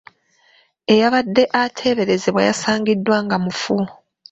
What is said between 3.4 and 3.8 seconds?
mufu.